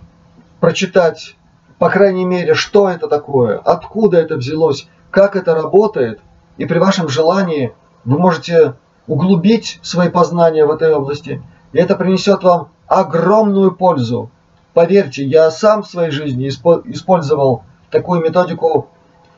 [0.58, 1.36] прочитать
[1.78, 6.20] по крайней мере, что это такое, откуда это взялось, как это работает,
[6.56, 7.74] и при вашем желании
[8.06, 11.42] вы можете углубить свои познания в этой области,
[11.74, 14.30] и это принесет вам огромную пользу.
[14.72, 18.88] Поверьте, я сам в своей жизни использовал такую методику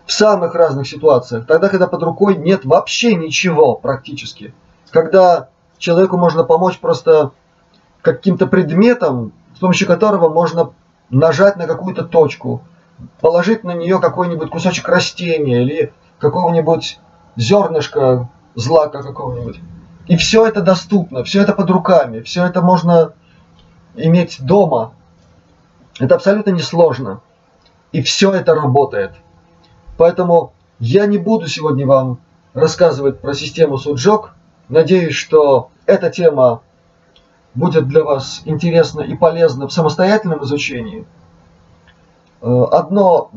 [0.07, 1.47] в самых разных ситуациях.
[1.47, 4.55] Тогда, когда под рукой нет вообще ничего практически.
[4.91, 7.33] Когда человеку можно помочь просто
[8.03, 10.73] каким-то предметом, с помощью которого можно
[11.11, 12.63] нажать на какую-то точку,
[13.21, 16.99] положить на нее какой-нибудь кусочек растения или какого-нибудь
[17.37, 19.61] зернышка злака какого-нибудь.
[20.07, 23.13] И все это доступно, все это под руками, все это можно
[23.95, 24.93] иметь дома.
[25.99, 27.21] Это абсолютно несложно.
[27.93, 29.13] И все это работает.
[29.97, 32.19] Поэтому я не буду сегодня вам
[32.53, 34.35] рассказывать про систему Суджок.
[34.69, 36.63] Надеюсь, что эта тема
[37.55, 41.07] будет для вас интересно и полезно в самостоятельном изучении.
[42.41, 43.31] Э, одно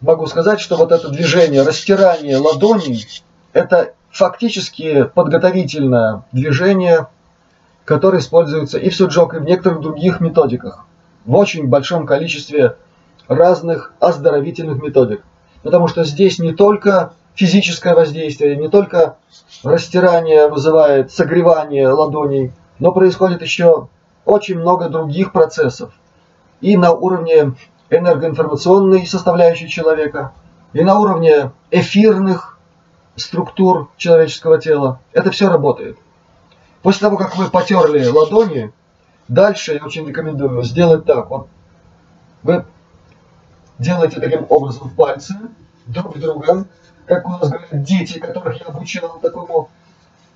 [0.00, 3.06] могу сказать, что вот это движение, растирание ладоней,
[3.52, 7.06] это фактически подготовительное движение,
[7.84, 10.86] которое используется и в суджок, и в некоторых других методиках.
[11.24, 12.76] В очень большом количестве
[13.28, 15.22] разных оздоровительных методик.
[15.62, 19.16] Потому что здесь не только физическое воздействие, не только
[19.62, 23.88] растирание вызывает согревание ладоней, но происходит еще
[24.24, 25.92] очень много других процессов.
[26.60, 27.54] И на уровне
[27.90, 30.32] энергоинформационной составляющей человека,
[30.72, 32.58] и на уровне эфирных
[33.16, 35.00] структур человеческого тела.
[35.12, 35.98] Это все работает.
[36.82, 38.72] После того, как вы потерли ладони,
[39.28, 41.28] дальше я очень рекомендую сделать так.
[41.28, 41.48] Вот
[42.42, 42.64] вы
[43.80, 45.34] делаете таким образом пальцы
[45.86, 46.66] друг друга,
[47.06, 49.70] как у нас говорят дети, которых я обучал такому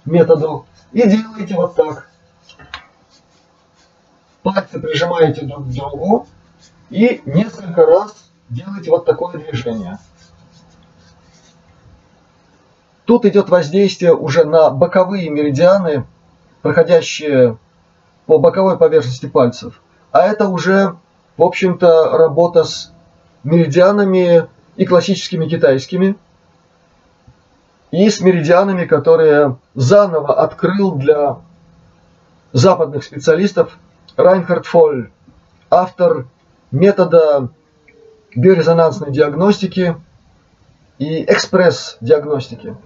[0.04, 2.09] методу, и делаете вот так
[4.42, 6.26] пальцы прижимаете друг к другу
[6.90, 9.98] и несколько раз делаете вот такое движение.
[13.04, 16.07] Тут идет воздействие уже на боковые меридианы,
[16.62, 17.59] проходящие
[18.24, 19.83] по боковой поверхности пальцев.
[20.11, 20.96] А это уже,
[21.37, 22.93] в общем-то, работа с
[23.44, 26.16] меридианами и классическими китайскими,
[27.90, 31.37] и с меридианами, которые заново открыл для
[32.52, 33.78] западных специалистов
[34.16, 35.11] Райнхард Фоль,
[35.70, 36.26] автор
[36.70, 37.50] метода
[38.35, 39.96] биорезонансной диагностики
[40.98, 42.76] и экспресс-диагностики.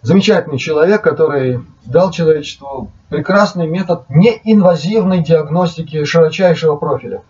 [0.00, 7.22] Замечательный человек, который дал человечеству прекрасный метод неинвазивной диагностики широчайшего профиля.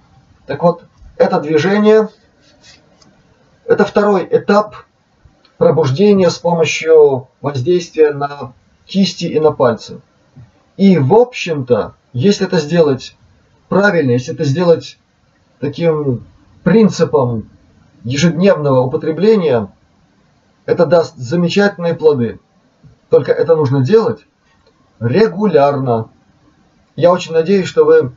[0.47, 0.85] Так вот,
[1.23, 2.09] это движение–
[3.65, 4.75] это второй этап
[5.57, 8.55] пробуждения с помощью воздействия на
[8.87, 10.01] кисти и на пальцы.
[10.77, 13.17] И, в общем-то, если это сделать
[13.69, 14.99] правильно, если это сделать
[15.61, 16.25] таким
[16.65, 17.49] принципом
[18.03, 19.69] ежедневного употребления,
[20.67, 22.41] это даст замечательные плоды.
[23.11, 24.27] Только это нужно делать
[24.99, 26.11] регулярно.
[26.97, 28.13] Я очень надеюсь, что вы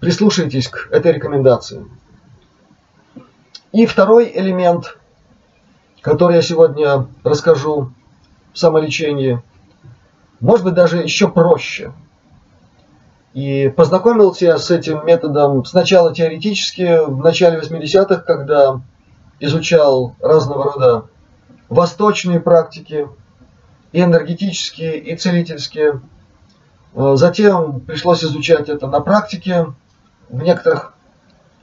[0.00, 1.86] прислушаетесь к этой рекомендации.
[3.72, 4.98] И второй элемент,
[6.00, 7.92] который я сегодня расскажу
[8.52, 9.42] в самолечении,
[10.40, 11.92] может быть даже еще проще–
[13.34, 18.80] и познакомился я с этим методом сначала теоретически, в начале 80-х, когда
[19.40, 21.04] изучал разного рода
[21.68, 23.08] восточные практики,
[23.92, 26.00] и энергетические, и целительские.
[26.94, 29.66] Э, затем пришлось изучать это на практике,
[30.28, 30.94] в некоторых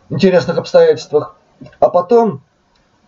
[0.10, 1.36] интересных обстоятельствах.
[1.80, 2.42] А потом,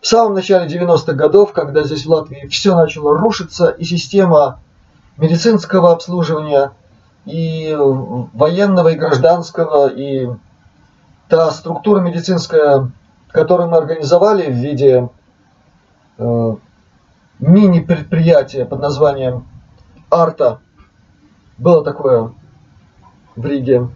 [0.00, 4.60] в самом начале 90-х годов, когда здесь в Латвии все начало рушиться, и система
[5.16, 6.72] медицинского обслуживания–
[7.24, 7.74] и
[8.34, 10.28] военного, и гражданского, и
[11.28, 12.90] та структура медицинская,
[13.28, 15.08] которую мы организовали в виде
[16.18, 16.56] э,
[17.38, 19.46] мини-предприятие под названием
[20.10, 20.58] Арта.
[21.58, 22.32] Было такое
[23.36, 23.88] в Риге.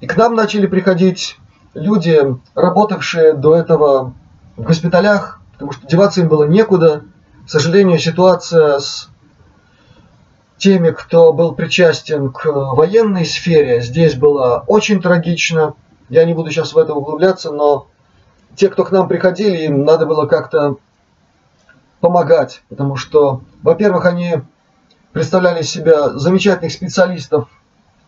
[0.00, 1.38] И к нам начали приходить
[1.74, 2.20] люди,
[2.54, 4.14] работавшие до этого
[4.56, 7.02] в госпиталях, потому что деваться им было некуда.
[7.46, 9.08] К сожалению, ситуация с
[10.58, 15.74] теми, кто был причастен к военной сфере, здесь была очень трагична.
[16.08, 17.88] Я не буду сейчас в это углубляться, но
[18.54, 20.76] те, кто к нам приходили, им надо было как-то
[22.00, 24.42] помогать, потому что, во-первых, они
[25.12, 27.48] представляли себя замечательных специалистов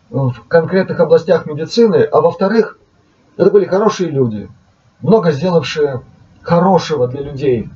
[0.09, 2.77] в конкретных областях медицины, а во-вторых,
[3.37, 4.49] это были хорошие люди,
[5.01, 6.01] много сделавшие
[6.41, 7.69] хорошего для людей.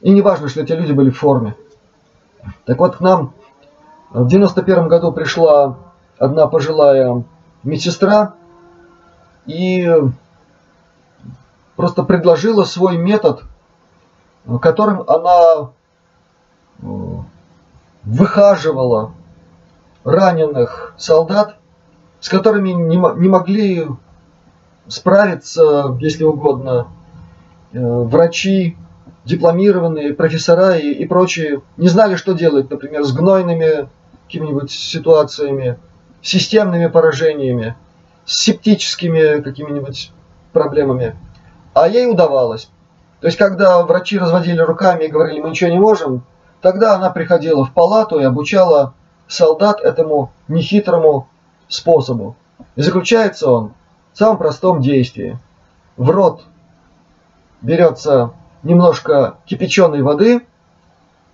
[0.00, 1.56] И не важно, что эти люди были в форме.
[2.66, 3.32] Так вот, к нам
[4.10, 5.78] в 91 году пришла
[6.18, 7.24] одна пожилая
[7.62, 8.34] медсестра
[9.46, 9.90] и
[11.76, 13.42] просто предложила свой метод,
[14.60, 15.70] которым она
[16.80, 16.86] э,
[18.04, 19.12] выхаживала
[20.04, 21.56] раненых солдат,
[22.20, 23.88] с которыми не, не могли
[24.88, 26.88] справиться, если угодно,
[27.72, 28.76] э, врачи,
[29.24, 33.88] дипломированные, профессора и, и прочие, не знали, что делать, например, с гнойными
[34.26, 35.78] какими-нибудь ситуациями,
[36.22, 37.76] системными поражениями,
[38.24, 40.12] с септическими какими-нибудь
[40.52, 41.16] проблемами.
[41.74, 42.70] А ей удавалось.
[43.20, 46.24] То есть, когда врачи разводили руками и говорили, мы ничего не можем,
[46.60, 48.94] тогда она приходила в палату и обучала
[49.26, 51.28] солдат этому нехитрому
[51.68, 52.36] способу.
[52.76, 53.72] И заключается он
[54.14, 55.38] в самом простом действии.
[55.96, 56.44] В рот
[57.60, 60.46] берется немножко кипяченой воды,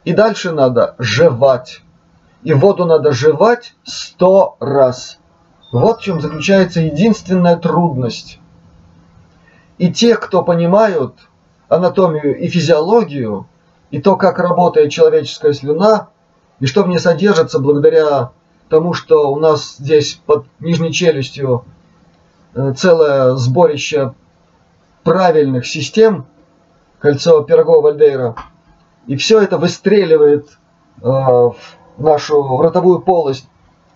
[0.04, 1.82] и дальше надо жевать.
[2.42, 5.18] И воду надо жевать сто раз.
[5.72, 8.40] Вот в чем заключается единственная трудность.
[9.76, 11.16] И те, кто понимают
[11.68, 13.46] анатомию и физиологию,
[13.90, 16.08] и то, как работает человеческая слюна,
[16.60, 18.30] и что в ней содержится благодаря
[18.70, 21.64] тому, что у нас здесь под нижней челюстью
[22.54, 24.14] целое сборище
[25.02, 26.26] правильных систем,
[26.98, 28.36] кольцо Пирогова-Вальдейра,
[29.06, 30.48] и все это выстреливает
[31.02, 31.54] э, в
[31.98, 33.48] нашу ротовую полость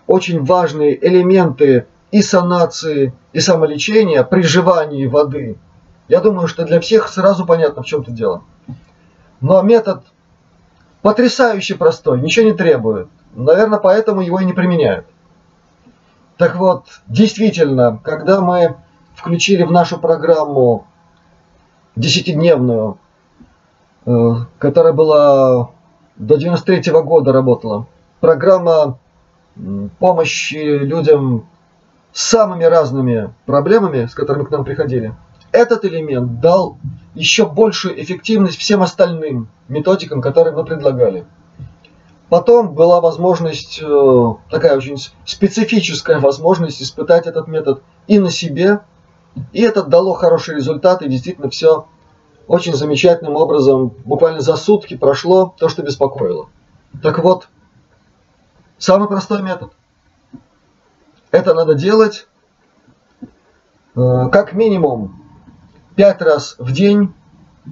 [0.07, 5.59] очень важные элементы и санации, и самолечения при жевании воды.
[6.09, 8.43] Я думаю, что для всех сразу понятно, в чем тут дело.
[9.41, 10.05] Но метод
[11.03, 13.09] потрясающе простой, ничего не требует.
[13.35, 15.07] Наверное, поэтому его и не применяют.
[16.37, 18.77] Так вот, действительно, когда мы
[19.15, 20.87] включили в нашу программу
[21.97, 22.99] десятидневную,
[24.07, 25.71] э, которая была
[26.17, 27.87] до 93 -го года работала,
[28.21, 28.99] программа
[29.99, 31.47] помощи людям
[32.13, 35.15] с самыми разными проблемами, с которыми к нам приходили,
[35.53, 36.77] этот элемент дал
[37.15, 41.27] еще большую эффективность всем остальным методикам, которые мы предлагали.
[42.35, 48.81] Потом была возможность, э, такая очень специфическая возможность испытать этот метод и на себе,
[49.53, 51.87] и это дало хороший результат, и действительно все
[52.49, 56.49] очень замечательным образом, буквально за сутки прошло то, что беспокоило.
[57.05, 57.47] Так вот,
[58.79, 59.71] самый простой метод.
[61.31, 62.27] Это надо делать
[63.95, 65.23] э, как минимум
[65.95, 67.15] пять раз в день,
[67.65, 67.71] э,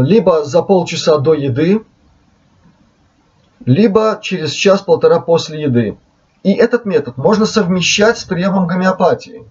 [0.00, 1.84] либо за полчаса до еды,
[3.64, 5.98] либо через час-полтора после еды.
[6.42, 9.48] И этот метод можно совмещать с приемом гомеопатии.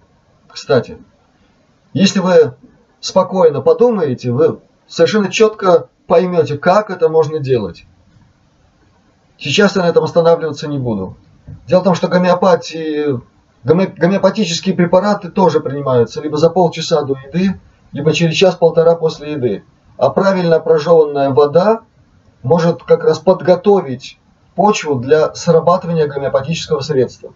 [0.48, 0.98] Кстати,
[1.92, 2.54] если вы
[3.00, 7.84] спокойно подумаете, вы совершенно четко поймете, как это можно делать.
[9.38, 11.16] Сейчас я на этом останавливаться не буду.
[11.66, 13.20] Дело в том, что гомеопатии
[13.64, 17.58] Гомеопатические препараты тоже принимаются либо за полчаса до еды,
[17.92, 19.64] либо через час-полтора после еды.
[19.96, 21.80] А правильно прожеванная вода
[22.44, 24.18] может как раз подготовить
[24.54, 27.34] почву для срабатывания гомеопатического средства.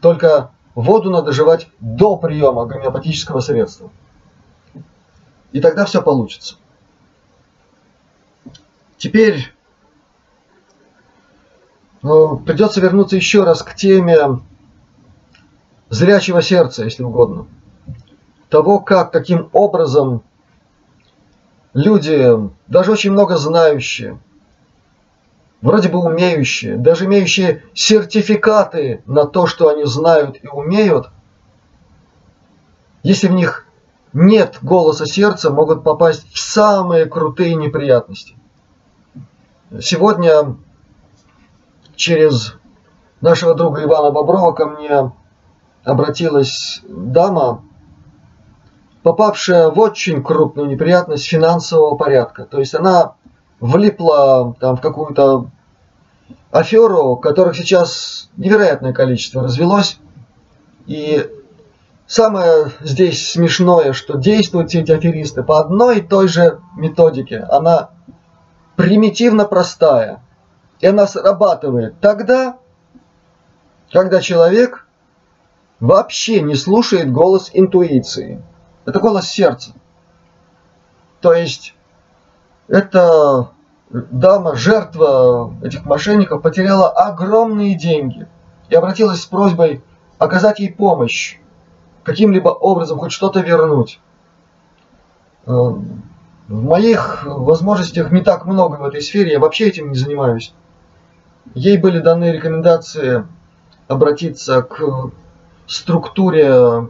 [0.00, 3.90] Только воду надо жевать до приема гомеопатического средства.
[5.50, 6.56] И тогда все получится.
[8.98, 9.52] Теперь
[12.02, 12.08] э,
[12.44, 14.40] придется вернуться еще раз к теме
[15.88, 17.46] зрячего сердца, если угодно.
[18.50, 20.22] Того, как, каким образом
[21.74, 24.18] люди, даже очень много знающие,
[25.60, 31.10] вроде бы умеющие, даже имеющие сертификаты на то, что они знают и умеют,
[33.02, 33.66] если в них
[34.12, 38.36] нет голоса сердца, могут попасть в самые крутые неприятности.
[39.80, 40.56] Сегодня
[41.94, 42.54] через
[43.20, 45.12] нашего друга Ивана Боброва ко мне
[45.84, 47.64] обратилась дама,
[49.08, 52.44] попавшая в очень крупную неприятность финансового порядка.
[52.44, 53.14] То есть она
[53.58, 55.46] влипла там в какую-то
[56.50, 59.98] аферу, которых сейчас невероятное количество развелось.
[60.86, 61.26] И
[62.06, 67.46] самое здесь смешное, что действуют все эти аферисты по одной и той же методике.
[67.48, 67.88] Она
[68.76, 70.22] примитивно простая.
[70.80, 72.58] И она срабатывает тогда,
[73.90, 74.86] когда человек
[75.80, 78.42] вообще не слушает голос интуиции.
[78.88, 79.72] Это голос сердца.
[81.20, 81.74] То есть
[82.68, 83.50] эта
[83.90, 88.26] дама, жертва этих мошенников, потеряла огромные деньги
[88.70, 89.82] и обратилась с просьбой
[90.16, 91.38] оказать ей помощь,
[92.02, 94.00] каким-либо образом хоть что-то вернуть.
[95.44, 100.54] Э, в моих возможностях не так много в этой сфере, я вообще этим не занимаюсь.
[101.54, 103.26] Ей были даны рекомендации
[103.86, 105.10] обратиться к
[105.66, 106.88] структуре,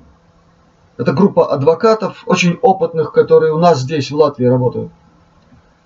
[0.98, 4.92] это группа адвокатов, очень опытных, которые у нас здесь в Латвии работают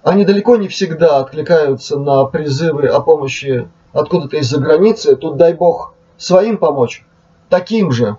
[0.02, 5.16] они далеко не всегда откликаются на призывы о помощи откуда-то из-за границы.
[5.16, 7.04] Тут дай бог своим помочь.
[7.48, 8.16] Таким же,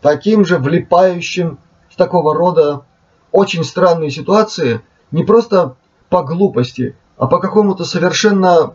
[0.00, 1.58] таким же влипающим
[1.90, 2.82] в такого рода
[3.32, 4.80] очень странные ситуации,
[5.10, 5.74] не просто
[6.08, 8.72] по глупости, а по какому-то совершенно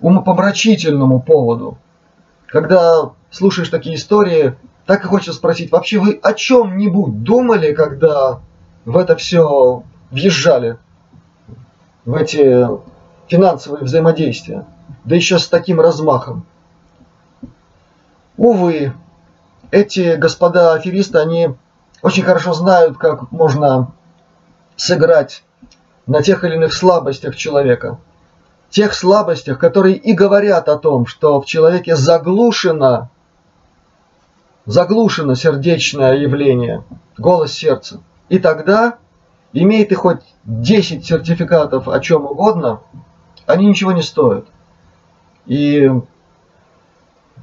[0.00, 1.78] умопомрачительному поводу.
[2.46, 4.56] Когда слушаешь такие истории,
[4.86, 8.40] так и хочется спросить, вообще вы о чем-нибудь думали, когда
[8.84, 10.78] в это все въезжали?
[12.06, 12.66] в эти
[13.26, 14.64] финансовые взаимодействия,
[15.04, 16.46] да еще с таким размахом.
[18.36, 18.92] Увы,
[19.70, 21.50] эти господа аферисты, они
[22.02, 23.92] очень хорошо знают, как можно
[24.76, 25.42] сыграть
[26.06, 27.98] на тех или иных слабостях человека.
[28.70, 33.10] Тех слабостях, которые и говорят о том, что в человеке заглушено,
[34.66, 36.84] заглушено сердечное явление,
[37.16, 38.00] голос сердца.
[38.28, 38.98] И тогда
[39.52, 42.80] имеет и хоть 10 сертификатов о чем угодно,
[43.46, 44.46] они ничего не стоят.
[45.46, 45.90] И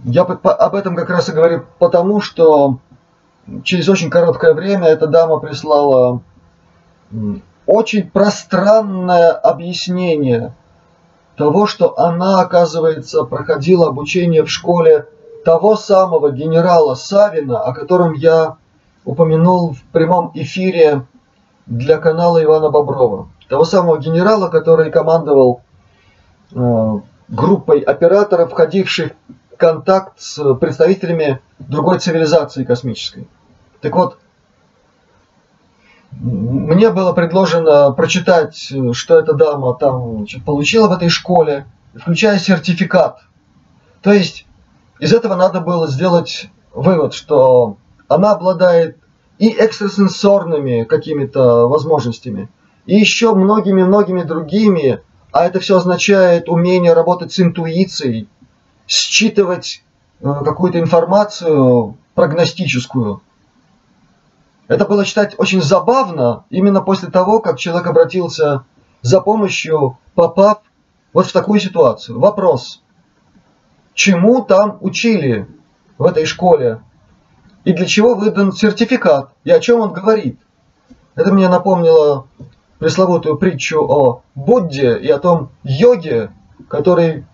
[0.03, 2.79] я об этом как раз и говорю потому, что
[3.63, 6.21] через очень короткое время эта дама прислала
[7.65, 10.53] очень пространное объяснение
[11.37, 15.07] того, что она, оказывается, проходила обучение в школе
[15.43, 18.57] того самого генерала Савина, о котором я
[19.05, 21.05] упомянул в прямом эфире
[21.65, 25.61] для канала Ивана Боброва, того самого генерала, который командовал
[26.51, 29.11] э, группой операторов, входивших
[29.53, 33.27] в контакт с представителями другой цивилизации космической.
[33.81, 34.17] Так вот,
[36.11, 41.65] мне было предложено прочитать, что эта дама там значит, получила в этой школе,
[41.95, 43.19] включая сертификат.
[44.01, 44.45] То есть
[45.03, 47.75] из этого надо было сделать вывод, что
[48.07, 48.97] она обладает
[49.37, 52.47] и экстрасенсорными какими-то возможностями,
[52.85, 55.01] и еще многими-многими другими,
[55.33, 58.29] а это все означает умение работать с интуицией,
[58.87, 59.83] считывать
[60.21, 63.21] э, какую-то информацию прогностическую.
[64.69, 68.63] Это было читать очень забавно, именно после того, как человек обратился
[69.01, 70.59] за помощью, попав
[71.11, 72.21] вот в такую ситуацию.
[72.21, 72.81] Вопрос.
[73.93, 75.47] Чему там учили
[75.97, 76.81] в этой школе
[77.63, 80.39] и для чего выдан сертификат, и о чем он говорит.
[81.15, 82.27] Это мне напомнило
[82.79, 86.31] пресловутую притчу о Будде и о том йоге,
[86.67, 87.25] который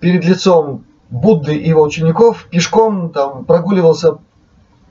[0.00, 4.18] перед лицом Будды и его учеников пешком там прогуливался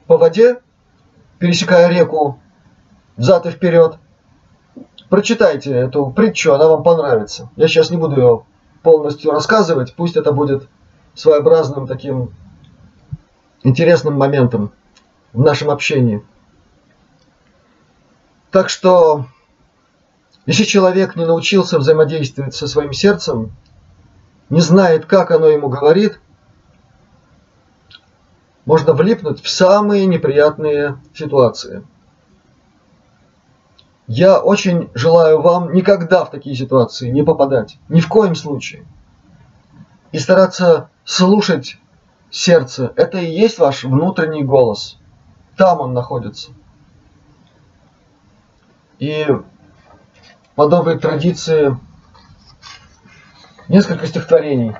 [0.08, 0.60] по воде,
[1.40, 2.40] пересекая реку
[3.18, 3.98] взад и вперед.
[5.10, 7.50] Прочитайте эту притчу, она вам понравится.
[7.56, 8.44] Я сейчас не буду ее
[8.84, 10.68] полностью рассказывать, пусть это будет
[11.14, 12.32] своеобразным таким
[13.64, 14.72] интересным моментом
[15.34, 16.24] в нашем общении.
[18.50, 19.28] Так что,
[20.46, 23.52] если человек не научился взаимодействовать со своим сердцем,
[24.50, 26.20] не знает, как оно ему говорит,
[28.66, 31.84] можно влипнуть в самые неприятные ситуации.
[34.14, 37.78] Я очень желаю вам никогда в такие ситуации не попадать.
[37.88, 38.86] Ни в коем случае.
[40.12, 41.78] И стараться слушать
[42.30, 44.99] сердце– это и есть ваш внутренний голос.
[45.55, 46.51] Там он находится.
[48.99, 49.28] И
[50.55, 51.78] по доброй традиции
[53.70, 54.76] несколько стихотворений.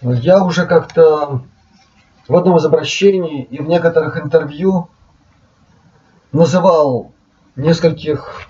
[0.00, 1.42] Я уже как-то
[2.28, 4.88] в одном из обращений и в некоторых интервью
[6.32, 7.12] называл
[7.56, 8.48] нескольких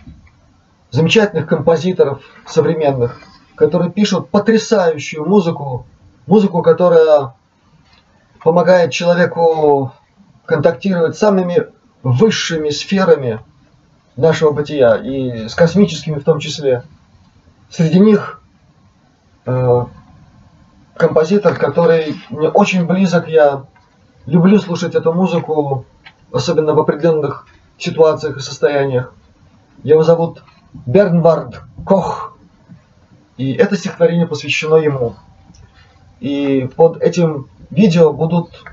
[0.90, 3.20] замечательных композиторов современных,
[3.54, 5.86] которые пишут потрясающую музыку,
[6.26, 7.34] музыку, которая
[8.42, 9.92] помогает человеку
[10.46, 11.68] контактировать с самыми
[12.02, 13.40] высшими сферами
[14.16, 16.82] нашего бытия, и с космическими в том числе.
[17.70, 18.42] Среди них
[19.46, 19.84] э,
[20.96, 23.64] композитор, который мне очень близок, я
[24.26, 25.86] люблю слушать эту музыку,
[26.32, 27.46] особенно в определенных
[27.82, 29.12] ситуациях и состояниях.
[29.82, 30.42] Его зовут
[30.86, 32.36] Бернвард Кох,
[33.36, 35.16] и это стихотворение посвящено ему.
[36.20, 38.64] И под этим видео будут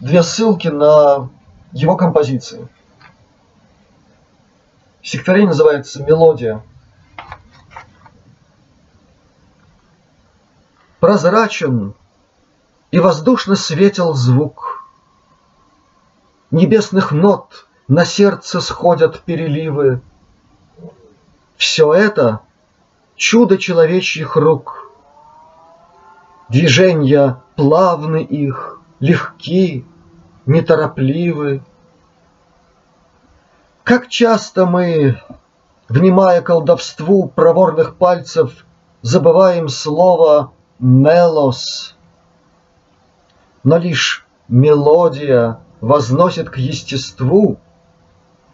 [0.00, 1.28] две ссылки на
[1.72, 2.68] его композиции.
[5.02, 6.62] Стихотворение называется «Мелодия».
[11.00, 11.94] Прозрачен
[12.90, 14.88] и воздушно светил звук.
[16.50, 20.00] Небесных нот на сердце сходят переливы.
[21.56, 22.40] Все это—
[23.16, 24.90] чудо человечьих рук.
[26.48, 29.84] Движения плавны их, легки,
[30.46, 31.62] неторопливы.
[33.82, 35.20] Как часто мы,
[35.88, 38.64] внимая колдовству проворных пальцев,
[39.02, 41.96] забываем слово «мелос»,
[43.62, 47.58] но лишь мелодия возносит к естеству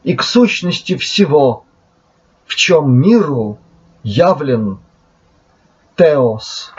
[0.02, 1.64] и к сущности всего,
[2.46, 3.58] в чем миру
[4.02, 4.80] явлен
[5.96, 6.72] Теос.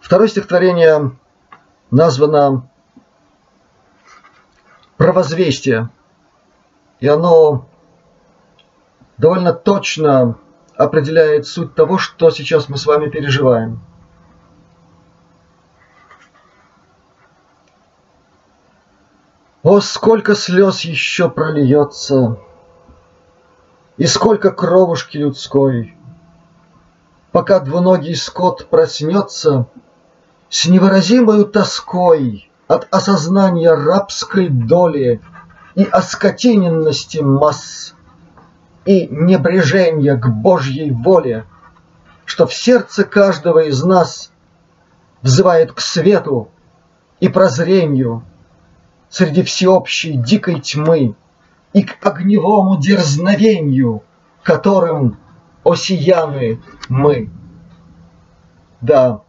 [0.00, 1.16] Второе стихотворение
[1.90, 2.68] названо
[4.96, 5.88] «Провозвестие»,
[7.00, 7.66] и оно
[9.18, 10.38] довольно точно
[10.76, 13.80] определяет суть того, что сейчас мы с вами переживаем.
[19.68, 22.38] О, сколько слез еще прольется,
[23.96, 25.96] И сколько кровушки людской,
[27.32, 29.66] Пока двуногий скот проснется—
[30.48, 35.20] с невыразимою тоской от осознания рабской доли
[35.74, 37.96] и оскотиненности масс
[38.84, 41.44] и небрежения к Божьей воле,
[42.24, 44.30] что в сердце каждого из нас
[45.22, 46.50] взывает к свету
[47.18, 48.22] и прозрению
[49.08, 51.14] среди всеобщей дикой тьмы
[51.72, 54.02] и к огневому дерзновению,
[54.42, 55.18] которым
[55.64, 57.30] осияны мы.
[58.80, 59.22] Да,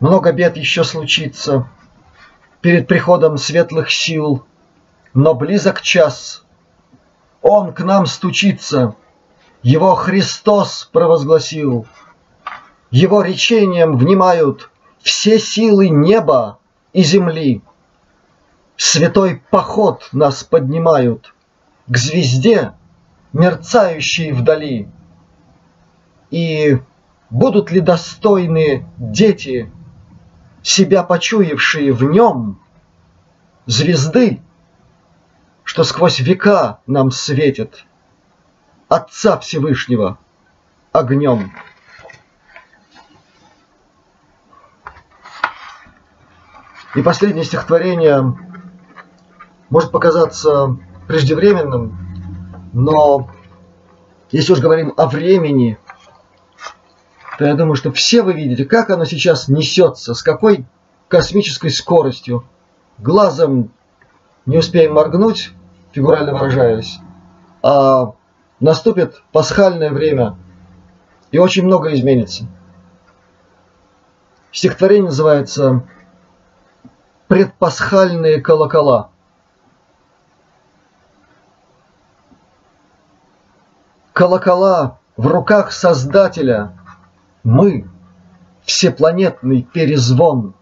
[0.00, 1.68] много бед еще случится
[2.60, 4.44] перед приходом светлых сил,
[5.12, 6.44] но близок час.
[7.42, 8.96] Он к нам стучится,
[9.62, 11.86] его Христос провозгласил.
[12.90, 14.70] Его речением внимают
[15.00, 16.58] все силы неба
[16.92, 17.62] и земли.
[18.76, 21.34] Святой поход нас поднимают
[21.86, 22.74] к звезде,
[23.32, 24.88] мерцающей вдали.
[26.30, 26.78] И
[27.30, 29.70] будут ли достойны дети
[30.62, 32.60] себя почуявшие в нем,
[33.66, 34.42] звезды,
[35.62, 37.84] что сквозь века нам светит,
[38.88, 40.18] Отца Всевышнего
[40.92, 41.52] огнем.
[46.94, 48.36] И последнее стихотворение
[49.74, 50.76] может показаться
[51.08, 51.98] преждевременным,
[52.72, 53.28] но
[54.30, 55.78] если уж говорим о времени,
[57.38, 60.64] то я думаю, что все вы видите, как оно сейчас несется, с какой
[61.08, 62.44] космической скоростью.
[62.98, 63.72] Глазом
[64.46, 65.50] не успеем моргнуть,
[65.90, 67.00] фигурально выражаясь,
[67.60, 68.12] а
[68.60, 70.36] наступит пасхальное время,
[71.32, 72.46] и очень многое изменится.
[74.52, 75.82] Стихотворение называется
[77.26, 79.10] «Предпасхальные колокола».
[84.14, 86.78] Колокола в руках Создателя–
[87.42, 87.90] мы–
[88.64, 90.54] всепланетный перезвон,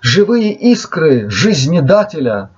[0.00, 2.50] Живые искры жизнедателя,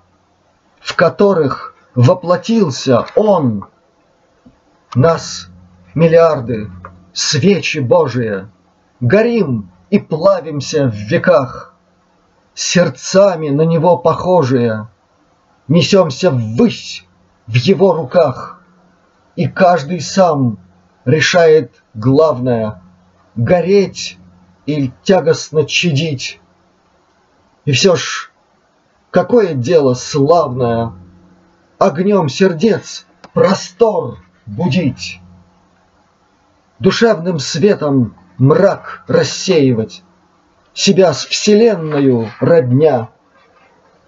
[0.80, 3.66] В которых воплотился Он.
[4.94, 5.48] Нас
[5.94, 6.70] миллиарды,
[7.12, 8.48] свечи Божие,
[9.00, 11.74] Горим и плавимся в веках,
[12.54, 14.88] Сердцами на Него похожие,
[15.68, 17.06] Несемся ввысь
[17.46, 18.57] в Его руках,
[19.38, 20.58] И каждый сам
[21.04, 22.82] решает главное–
[23.36, 24.18] гореть
[24.66, 26.40] или тягостно чадить.
[27.64, 28.32] И все ж,
[29.12, 30.92] какое дело славное
[31.78, 35.20] Огнем сердец простор будить,
[36.80, 40.02] Душевным светом мрак рассеивать,
[40.74, 43.10] Себя с вселенною родня,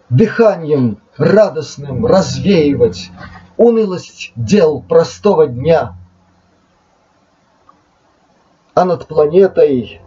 [0.09, 3.13] Дыханием радостным развеивать
[3.61, 5.95] Унылость дел простого дня—
[8.75, 10.01] а над планетой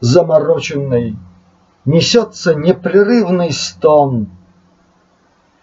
[0.00, 1.16] замороченной
[1.84, 4.28] несется непрерывный стон.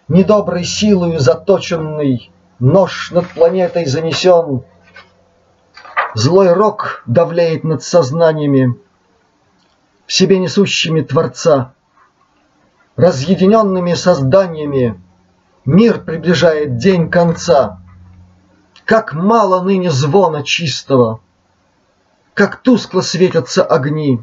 [0.08, 4.64] Недоброй силою заточенный нож над планетой занесен.
[6.14, 8.80] Злой рок давляет над сознаниями,
[10.06, 11.74] в себе несущими Творца.
[12.96, 14.98] Разъединенными созданиями
[15.66, 17.80] мир приближает день конца.
[18.84, 21.20] Как мало ныне звона чистого,
[22.34, 24.22] как тускло светятся огни.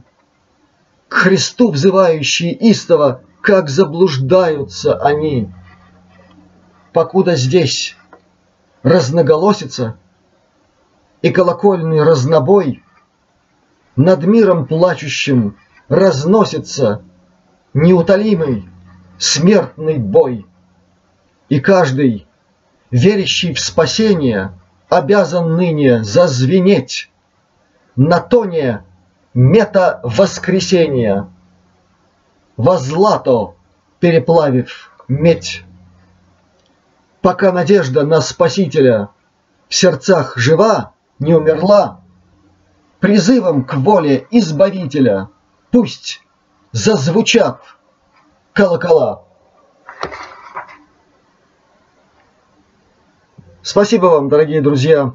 [1.10, 5.52] К Христу взывающие истово, как заблуждаются они.
[6.94, 7.98] Покуда здесь
[8.84, 9.98] разноголосица
[11.22, 12.84] и колокольный разнобой,
[13.96, 17.04] над миром плачущим разносится
[17.74, 18.68] неутолимый
[19.18, 20.48] смертный бой.
[21.50, 22.28] И каждый,
[22.92, 24.54] верящий в спасение,
[24.90, 27.12] обязан ныне зазвенеть
[27.96, 28.84] на тоне
[29.34, 31.30] мета воскресения,
[32.58, 33.56] во злато
[34.00, 35.64] переплавив медь.
[37.22, 39.10] Пока надежда на Спасителя
[39.70, 42.02] в сердцах жива, не умерла,
[43.00, 45.30] призывом к воле Избавителя
[45.72, 46.22] пусть
[46.72, 47.62] зазвучат
[48.54, 49.23] колокола.
[53.66, 55.14] Спасибо вам, дорогие друзья.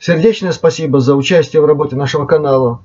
[0.00, 2.82] Сердечное спасибо за участие в работе нашего канала,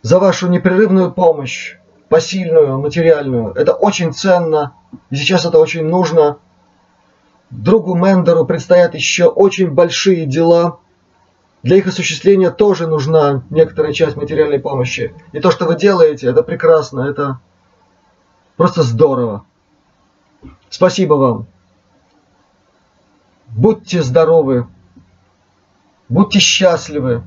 [0.00, 1.76] за вашу непрерывную помощь,
[2.08, 3.52] посильную, материальную.
[3.52, 4.72] Это очень ценно,
[5.10, 6.38] и сейчас это очень нужно.
[7.50, 10.78] Другу Мендеру предстоят еще очень большие дела.
[11.62, 15.12] Для их осуществления тоже нужна некоторая часть материальной помощи.
[15.32, 17.38] И то, что вы делаете, это прекрасно, это
[18.56, 19.44] просто здорово.
[20.70, 21.46] Спасибо вам.
[23.56, 24.66] Будьте здоровы.
[26.08, 27.22] Будьте счастливы,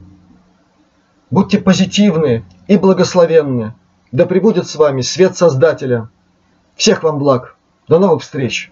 [1.32, 3.74] будьте позитивны и благословенны.
[4.12, 6.10] Да пребудет с вами свет Создателя.
[6.76, 7.56] Всех вам благ.
[7.88, 8.72] До новых встреч!